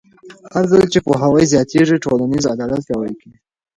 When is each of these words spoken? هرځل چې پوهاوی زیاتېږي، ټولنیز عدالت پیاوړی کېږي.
هرځل 0.53 0.81
چې 0.93 0.99
پوهاوی 1.05 1.45
زیاتېږي، 1.53 2.01
ټولنیز 2.05 2.43
عدالت 2.53 2.81
پیاوړی 2.85 3.15
کېږي. 3.21 3.37